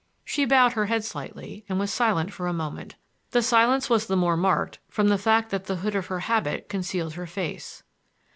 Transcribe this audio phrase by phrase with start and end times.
[0.25, 2.95] She bowed her head slightly and was silent for a moment.
[3.29, 6.67] The silence was the more marked from the fact that the hood of her habit
[6.69, 7.83] concealed her face.